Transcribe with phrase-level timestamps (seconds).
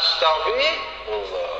[0.00, 1.52] Astagfirullah.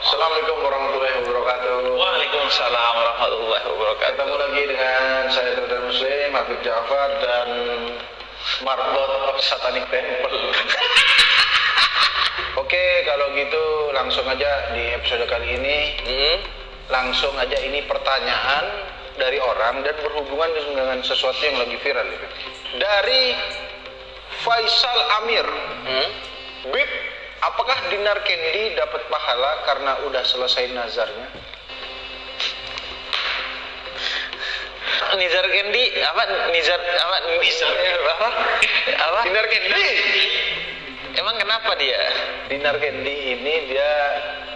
[0.00, 2.00] Assalamualaikum warahmatullahi wabarakatuh.
[2.00, 4.16] Waalaikumsalam warahmatullahi wabarakatuh.
[4.16, 5.80] Ketemu lagi dengan saya Dr.
[5.84, 7.48] Muslim, Habib Ja'far dan
[8.64, 10.32] Marbot Satanic Temple.
[12.64, 16.36] Oke, kalau gitu langsung aja di episode kali ini Hmm?
[16.88, 18.64] langsung aja ini pertanyaan
[19.20, 22.08] dari orang dan berhubungan dengan sesuatu yang lagi viral.
[22.80, 23.36] Dari
[24.40, 25.44] Faisal Amir.
[25.84, 26.32] Hmm?
[26.62, 26.90] Bib,
[27.42, 31.28] apakah Dinar Candy dapat pahala karena udah selesai nazarnya?
[35.12, 36.22] Nizar Kendi apa
[36.56, 37.72] Nizar apa Nizar
[38.16, 38.28] apa
[38.96, 39.88] apa Dinar Candy.
[41.20, 42.00] emang kenapa dia
[42.48, 43.92] Dinar Candy ini dia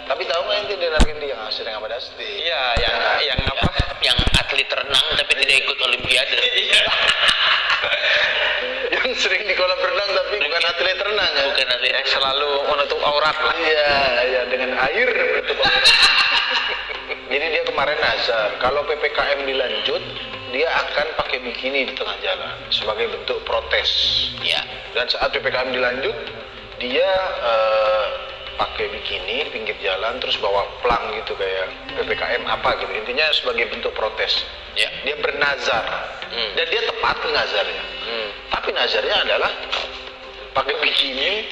[0.08, 2.24] tapi tahu nggak itu Dinar Candy yang sering sama Dasti?
[2.24, 3.55] iya yang yang apa yang
[9.26, 11.44] sering di kolam renang tapi bukan atlet renang ya?
[11.50, 13.90] bukan atlet yang selalu menutup aurat lah Iya,
[14.22, 15.10] iya dengan air
[15.42, 15.58] betul.
[17.34, 19.98] Jadi dia kemarin nazar, kalau PPKM dilanjut,
[20.54, 23.90] dia akan pakai bikini di tengah jalan sebagai bentuk protes.
[24.46, 24.62] ya
[24.94, 26.14] Dan saat PPKM dilanjut,
[26.78, 27.10] dia
[27.42, 28.06] eh,
[28.56, 32.92] pakai bikini di pinggir jalan terus bawa plang gitu kayak PPKM apa gitu.
[32.92, 34.44] Intinya sebagai bentuk protes.
[34.74, 35.84] ya Dia bernazar
[36.26, 36.52] Hmm.
[36.52, 37.80] dan dia tepati nazarnya.
[38.02, 38.28] Hmm.
[38.50, 39.48] Tapi nazarnya adalah
[40.52, 41.46] pakai bikini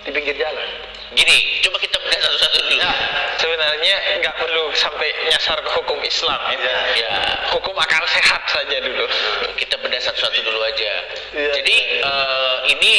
[0.00, 0.68] di pinggir jalan.
[1.14, 2.90] gini coba kita bedah satu-satu dulu Ya.
[3.38, 6.66] sebenarnya nggak perlu sampai nyasar ke hukum Islam itu
[6.98, 7.10] ya
[7.54, 9.06] hukum akal sehat saja dulu
[9.54, 10.92] kita bedah satu-satu dulu aja
[11.38, 11.50] Iya.
[11.54, 12.94] jadi eh, ini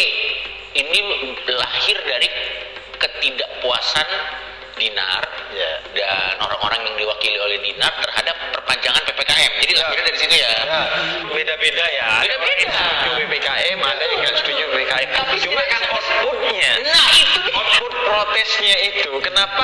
[0.74, 1.00] ini
[1.52, 2.28] lahir dari
[3.06, 4.08] ketidakpuasan
[4.76, 5.24] Dinar
[5.56, 5.72] Ya.
[5.96, 10.82] dan orang-orang yang diwakili oleh Dinar terhadap perpanjangan PPKM jadi lahirnya dari situ ya Ya,
[11.26, 12.06] beda-beda ya.
[12.20, 12.76] Ada Beda-beda.
[12.76, 15.10] setuju PPKM, ada yang nggak setuju PPKM.
[15.14, 19.64] Tapi Cuma kan outputnya, nah itu output protesnya itu, kenapa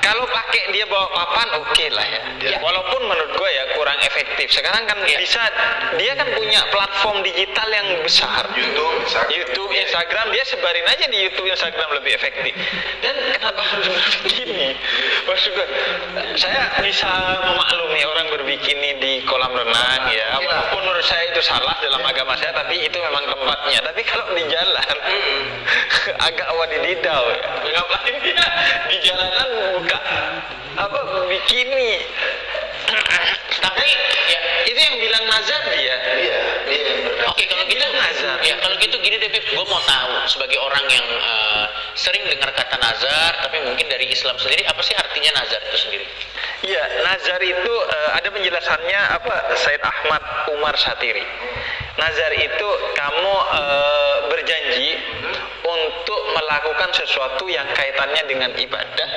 [0.00, 2.22] kalau pakai dia bawa papan oke lah ya.
[2.40, 2.56] Ya.
[2.62, 4.48] Walaupun menurut gue ya kurang efektif.
[4.52, 5.18] Sekarang kan Ya.
[5.20, 5.42] bisa,
[5.96, 8.44] dia kan punya platform digital yang besar.
[8.54, 9.30] YouTube, Instagram.
[9.32, 12.52] YouTube, Instagram, dia sebarin aja di YouTube, Instagram lebih efektif.
[13.00, 14.76] Dan kenapa harus berbikini?
[15.24, 15.66] Maksud gue,
[16.36, 17.08] saya bisa
[17.42, 20.40] memaklumi orang berbikini di kolam renang ya.
[20.40, 23.80] Walaupun menurut saya itu salah dalam agama saya, tapi itu memang tempatnya.
[23.84, 24.96] Tapi kalau di jalan,
[26.28, 27.44] agak wadididau ya.
[27.64, 28.46] Ngapain dia
[28.88, 29.48] di jalanan
[29.80, 29.98] buka
[30.74, 30.98] apa
[31.28, 32.02] bikini?
[33.64, 33.88] Tapi
[34.28, 35.96] ya itu yang bilang nazar dia.
[35.96, 35.96] Iya,
[36.68, 36.92] iya.
[37.32, 38.36] Oke kalau gitu nazar.
[38.44, 41.66] ya kalau gitu gini deh gue mau tahu sebagai orang yang eh,
[41.96, 46.06] sering dengar kata nazar, tapi mungkin dari Islam sendiri apa sih artinya nazar itu sendiri?
[46.64, 50.22] Iya, nazar itu eh, ada penjelasannya apa Said Ahmad
[50.52, 51.24] Umar Satiri.
[51.94, 54.90] Nazar itu kamu eh, berjanji
[55.64, 59.08] untuk melakukan sesuatu yang kaitannya dengan ibadah,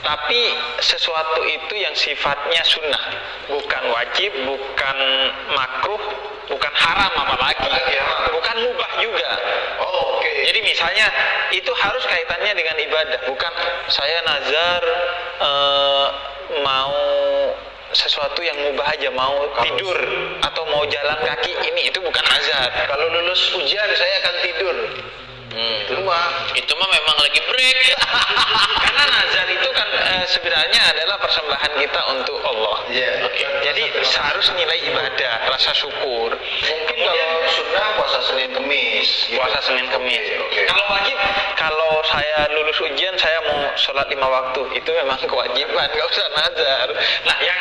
[0.00, 0.40] tapi
[0.80, 3.04] sesuatu itu yang sifatnya sunnah,
[3.52, 4.96] bukan wajib, bukan
[5.52, 6.04] makruh,
[6.48, 7.68] bukan haram apalagi,
[8.32, 9.30] bukan mubah juga.
[9.84, 10.32] Oh, oke.
[10.48, 11.06] Jadi misalnya
[11.52, 13.52] itu harus kaitannya dengan ibadah, bukan
[13.92, 14.82] saya nazar
[15.40, 16.06] eh,
[16.64, 16.96] mau
[17.90, 19.98] sesuatu yang mubah aja mau tidur
[20.46, 22.70] atau mau jalan kaki ini itu bukan nazar.
[22.86, 24.76] kalau lulus ujian saya akan tidur.
[25.50, 25.82] Hmm.
[25.82, 27.78] Itu mah Itu mah memang lagi break.
[28.86, 29.79] Karena nazar itu kan
[30.30, 32.76] sebenarnya adalah persembahan kita untuk Allah.
[32.90, 33.26] Iya.
[33.26, 33.44] Oke.
[33.66, 36.30] Jadi harus nilai ibadah, rasa syukur.
[36.70, 39.08] mungkin kalau sunnah puasa Senin Kemis.
[39.26, 39.38] gitu.
[39.42, 40.26] Puasa Senin Kemis.
[40.46, 40.60] Oke.
[40.70, 41.18] Kalau wajib,
[41.58, 46.88] kalau saya lulus ujian saya mau sholat lima waktu, itu memang kewajiban, nggak usah nazar.
[47.26, 47.58] Nah, yang